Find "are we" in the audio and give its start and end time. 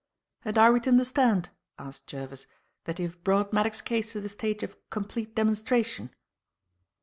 0.57-0.79